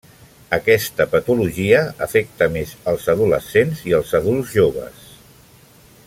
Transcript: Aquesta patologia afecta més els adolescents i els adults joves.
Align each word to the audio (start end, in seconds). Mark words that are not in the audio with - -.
Aquesta 0.55 1.05
patologia 1.11 1.83
afecta 2.05 2.47
més 2.57 2.73
els 2.93 3.05
adolescents 3.15 3.85
i 3.91 3.95
els 4.01 4.15
adults 4.21 4.55
joves. 4.61 5.05